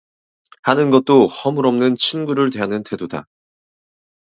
하는 0.63 0.89
것도 0.89 1.27
허물없는 1.27 1.95
친구를 1.95 2.49
대하는 2.49 2.81
태도다. 2.81 3.27